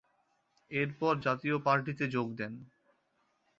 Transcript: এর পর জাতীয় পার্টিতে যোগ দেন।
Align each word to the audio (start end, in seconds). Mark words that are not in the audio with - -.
এর 0.71 0.89
পর 0.99 1.13
জাতীয় 1.19 1.55
পার্টিতে 1.59 2.05
যোগ 2.07 2.27
দেন। 2.35 2.53